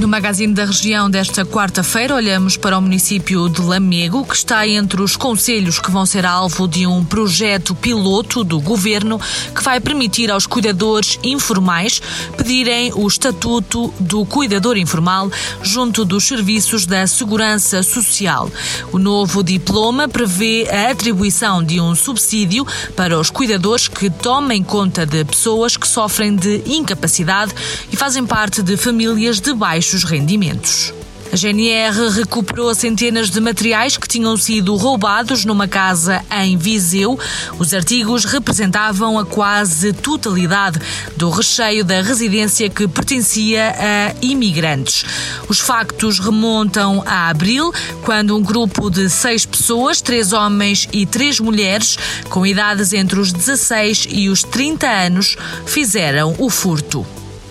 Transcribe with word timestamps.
No 0.00 0.08
Magazine 0.08 0.54
da 0.54 0.64
Região 0.64 1.10
desta 1.10 1.44
quarta-feira, 1.44 2.14
olhamos 2.14 2.56
para 2.56 2.78
o 2.78 2.80
município 2.80 3.50
de 3.50 3.60
Lamego, 3.60 4.24
que 4.24 4.34
está 4.34 4.66
entre 4.66 5.02
os 5.02 5.14
conselhos 5.14 5.78
que 5.78 5.90
vão 5.90 6.06
ser 6.06 6.24
alvo 6.24 6.66
de 6.66 6.86
um 6.86 7.04
projeto 7.04 7.74
piloto 7.74 8.42
do 8.42 8.58
governo 8.62 9.20
que 9.54 9.62
vai 9.62 9.78
permitir 9.78 10.30
aos 10.30 10.46
cuidadores 10.46 11.18
informais 11.22 12.00
pedirem 12.34 12.90
o 12.94 13.06
estatuto 13.06 13.92
do 14.00 14.24
cuidador 14.24 14.78
informal 14.78 15.30
junto 15.62 16.02
dos 16.02 16.24
serviços 16.24 16.86
da 16.86 17.06
Segurança 17.06 17.82
Social. 17.82 18.50
O 18.92 18.98
novo 18.98 19.42
diploma 19.42 20.08
prevê 20.08 20.66
a 20.70 20.92
atribuição 20.92 21.62
de 21.62 21.78
um 21.78 21.94
subsídio 21.94 22.66
para 22.96 23.20
os 23.20 23.28
cuidadores 23.28 23.86
que 23.86 24.08
tomem 24.08 24.62
conta 24.62 25.04
de 25.04 25.22
pessoas 25.26 25.76
que 25.76 25.86
sofrem 25.86 26.34
de 26.34 26.62
incapacidade 26.64 27.52
e 27.92 27.96
fazem 27.96 28.24
parte 28.24 28.62
de 28.62 28.78
famílias 28.78 29.38
de 29.40 29.52
baixo 29.52 29.89
baixos 29.90 30.04
rendimentos. 30.04 30.94
A 31.32 31.36
GNR 31.36 32.10
recuperou 32.10 32.72
centenas 32.74 33.30
de 33.30 33.40
materiais 33.40 33.96
que 33.96 34.06
tinham 34.06 34.36
sido 34.36 34.74
roubados 34.76 35.44
numa 35.44 35.66
casa 35.66 36.24
em 36.42 36.56
Viseu. 36.56 37.18
Os 37.58 37.72
artigos 37.72 38.24
representavam 38.24 39.18
a 39.18 39.24
quase 39.24 39.92
totalidade 39.92 40.80
do 41.16 41.30
recheio 41.30 41.84
da 41.84 42.02
residência 42.02 42.68
que 42.68 42.86
pertencia 42.86 43.74
a 43.78 44.14
imigrantes. 44.22 45.04
Os 45.48 45.58
factos 45.60 46.18
remontam 46.18 47.02
a 47.06 47.28
abril, 47.28 47.72
quando 48.02 48.36
um 48.36 48.42
grupo 48.42 48.90
de 48.90 49.08
seis 49.08 49.44
pessoas, 49.46 50.00
três 50.00 50.32
homens 50.32 50.88
e 50.92 51.06
três 51.06 51.38
mulheres, 51.40 51.96
com 52.28 52.46
idades 52.46 52.92
entre 52.92 53.18
os 53.18 53.32
16 53.32 54.06
e 54.10 54.28
os 54.28 54.42
30 54.42 54.86
anos, 54.86 55.36
fizeram 55.64 56.34
o 56.38 56.50
furto. 56.50 57.06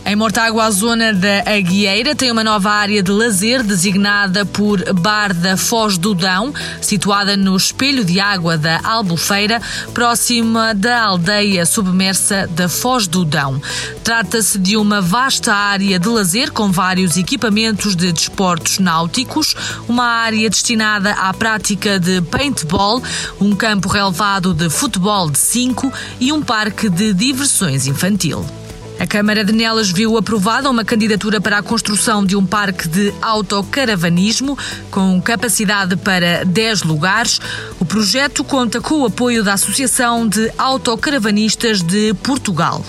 Em 0.09 0.15
Mortágua, 0.15 0.65
a 0.65 0.71
zona 0.71 1.13
da 1.13 1.43
Aguieira 1.45 2.15
tem 2.15 2.31
uma 2.31 2.43
nova 2.43 2.71
área 2.71 3.03
de 3.03 3.11
lazer 3.11 3.61
designada 3.61 4.43
por 4.43 4.81
Bar 4.95 5.35
da 5.35 5.55
Foz 5.55 5.99
do 5.99 6.15
Dão, 6.15 6.51
situada 6.81 7.37
no 7.37 7.55
espelho 7.55 8.03
de 8.03 8.19
água 8.19 8.57
da 8.57 8.81
Albufeira, 8.83 9.61
próxima 9.93 10.73
da 10.73 11.03
aldeia 11.03 11.63
submersa 11.63 12.47
da 12.47 12.67
Foz 12.67 13.05
do 13.05 13.23
Dão. 13.23 13.61
Trata-se 14.03 14.57
de 14.57 14.75
uma 14.75 14.99
vasta 14.99 15.53
área 15.53 15.99
de 15.99 16.09
lazer 16.09 16.51
com 16.53 16.71
vários 16.71 17.15
equipamentos 17.15 17.95
de 17.95 18.11
desportos 18.11 18.79
náuticos, 18.79 19.55
uma 19.87 20.05
área 20.05 20.49
destinada 20.49 21.11
à 21.11 21.31
prática 21.35 21.99
de 21.99 22.19
paintball, 22.23 22.99
um 23.39 23.55
campo 23.55 23.87
relevado 23.87 24.55
de 24.55 24.71
futebol 24.71 25.29
de 25.29 25.37
5 25.37 25.93
e 26.19 26.33
um 26.33 26.41
parque 26.41 26.89
de 26.89 27.13
diversões 27.13 27.85
infantil. 27.85 28.43
A 28.99 29.07
Câmara 29.07 29.45
de 29.45 29.53
Nelas 29.53 29.89
viu 29.89 30.17
aprovada 30.17 30.69
uma 30.69 30.83
candidatura 30.83 31.39
para 31.39 31.59
a 31.59 31.63
construção 31.63 32.25
de 32.25 32.35
um 32.35 32.45
parque 32.45 32.85
de 32.85 33.13
autocaravanismo 33.21 34.57
com 34.91 35.21
capacidade 35.21 35.95
para 35.95 36.43
10 36.43 36.83
lugares. 36.83 37.39
O 37.79 37.85
projeto 37.85 38.43
conta 38.43 38.81
com 38.81 38.95
o 38.95 39.05
apoio 39.05 39.41
da 39.41 39.53
Associação 39.53 40.27
de 40.27 40.51
Autocaravanistas 40.57 41.81
de 41.81 42.13
Portugal. 42.15 42.83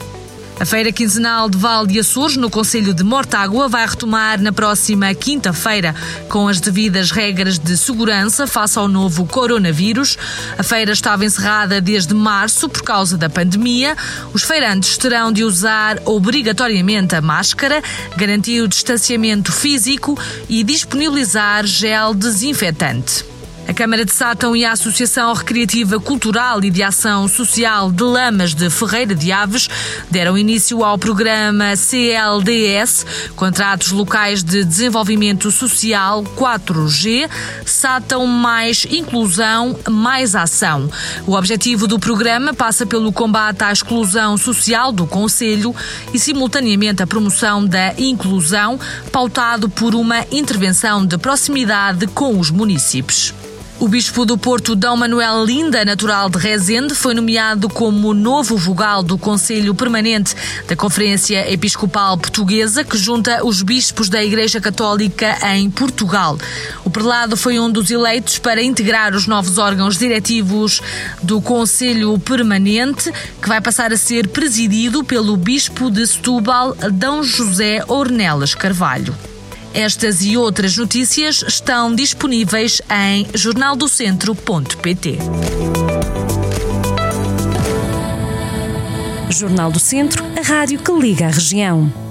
A 0.61 0.67
feira 0.67 0.93
quinzenal 0.93 1.49
de 1.49 1.57
Val 1.57 1.87
de 1.87 1.99
Açores, 1.99 2.37
no 2.37 2.51
Conselho 2.51 2.93
de 2.93 3.03
Mortágua, 3.03 3.67
vai 3.67 3.87
retomar 3.87 4.39
na 4.43 4.53
próxima 4.53 5.15
quinta-feira, 5.15 5.95
com 6.29 6.49
as 6.49 6.61
devidas 6.61 7.11
regras 7.11 7.59
de 7.59 7.79
segurança 7.79 8.47
face 8.47 8.79
ao 8.79 8.87
novo 8.87 9.25
coronavírus. 9.25 10.19
A 10.59 10.63
feira 10.63 10.93
estava 10.93 11.25
encerrada 11.25 11.81
desde 11.81 12.13
março 12.13 12.69
por 12.69 12.83
causa 12.83 13.17
da 13.17 13.31
pandemia. 13.31 13.97
Os 14.35 14.43
feirantes 14.43 14.99
terão 14.99 15.33
de 15.33 15.45
usar 15.45 15.99
obrigatoriamente 16.05 17.17
a 17.17 17.23
máscara, 17.23 17.83
garantir 18.15 18.61
o 18.61 18.69
distanciamento 18.69 19.51
físico 19.51 20.19
e 20.47 20.63
disponibilizar 20.63 21.65
gel 21.65 22.13
desinfetante. 22.13 23.30
A 23.71 23.73
Câmara 23.73 24.05
de 24.05 24.13
Sátão 24.13 24.57
e 24.57 24.65
a 24.65 24.73
Associação 24.73 25.33
Recreativa 25.33 26.01
Cultural 26.01 26.59
e 26.65 26.71
de 26.71 26.83
Ação 26.83 27.29
Social 27.29 27.93
de 27.93 28.03
Lamas 28.03 28.53
de 28.53 28.69
Ferreira 28.69 29.15
de 29.15 29.31
Aves 29.31 29.69
deram 30.11 30.37
início 30.37 30.83
ao 30.83 30.99
programa 30.99 31.77
CLDS, 31.77 33.07
Contratos 33.37 33.93
Locais 33.93 34.43
de 34.43 34.65
Desenvolvimento 34.65 35.53
Social 35.53 36.25
4G, 36.37 37.31
Sátão 37.65 38.27
mais 38.27 38.89
inclusão, 38.91 39.79
mais 39.89 40.35
ação. 40.35 40.91
O 41.25 41.35
objetivo 41.35 41.87
do 41.87 42.01
programa 42.01 42.53
passa 42.53 42.85
pelo 42.85 43.13
combate 43.13 43.63
à 43.63 43.71
exclusão 43.71 44.37
social 44.37 44.91
do 44.91 45.07
Conselho 45.07 45.73
e, 46.13 46.19
simultaneamente, 46.19 47.05
a 47.05 47.07
promoção 47.07 47.65
da 47.65 47.95
inclusão, 47.97 48.81
pautado 49.13 49.69
por 49.69 49.95
uma 49.95 50.27
intervenção 50.33 51.07
de 51.07 51.17
proximidade 51.17 52.09
com 52.09 52.37
os 52.37 52.51
municípios. 52.51 53.33
O 53.81 53.89
bispo 53.89 54.27
do 54.27 54.37
Porto, 54.37 54.77
D. 54.77 54.87
Manuel 54.95 55.43
Linda, 55.43 55.87
natural 55.87 56.29
de 56.29 56.37
Rezende, 56.37 56.95
foi 56.95 57.15
nomeado 57.15 57.67
como 57.67 58.13
novo 58.13 58.55
vogal 58.55 59.03
do 59.03 59.17
Conselho 59.17 59.75
Permanente 59.75 60.37
da 60.69 60.77
Conferência 60.77 61.51
Episcopal 61.51 62.19
Portuguesa, 62.19 62.85
que 62.85 62.99
junta 62.99 63.43
os 63.43 63.63
bispos 63.63 64.11
da 64.11 64.23
Igreja 64.23 64.61
Católica 64.61 65.35
em 65.55 65.71
Portugal. 65.71 66.39
O 66.85 66.91
prelado 66.91 67.39
foi 67.39 67.59
um 67.59 67.71
dos 67.71 67.91
eleitos 67.91 68.39
para 68.39 68.63
integrar 68.63 69.15
os 69.15 69.27
novos 69.27 69.57
órgãos 69.57 69.97
diretivos 69.97 70.83
do 71.23 71.41
Conselho 71.41 72.19
Permanente, 72.19 73.11
que 73.41 73.49
vai 73.49 73.63
passar 73.63 73.95
a 73.95 73.97
ser 73.97 74.29
presidido 74.29 75.03
pelo 75.03 75.39
bispo 75.39 75.91
de 75.91 76.07
Setúbal, 76.07 76.75
D. 76.75 77.23
José 77.23 77.83
Ornelas 77.89 78.55
Carvalho. 78.55 79.30
Estas 79.73 80.23
e 80.23 80.37
outras 80.37 80.77
notícias 80.77 81.45
estão 81.47 81.95
disponíveis 81.95 82.83
em 82.91 83.27
jornaldocentro.pt. 83.35 85.19
Jornal 89.31 89.71
do 89.71 89.79
Centro, 89.79 90.25
a 90.37 90.43
rádio 90.43 90.81
que 90.81 90.93
liga 90.93 91.27
a 91.27 91.31
região. 91.31 92.10